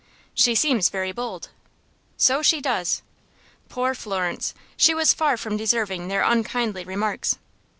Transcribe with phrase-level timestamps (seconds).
[0.33, 1.49] "She seems very bold."
[2.17, 3.03] "So she does."
[3.69, 4.55] Poor Florence!
[4.75, 7.37] She was far from deserving their unkindly remarks.